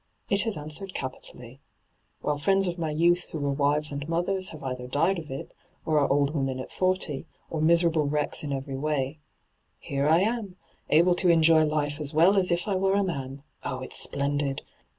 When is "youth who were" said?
2.89-3.51